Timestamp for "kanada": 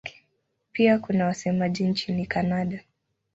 2.25-2.79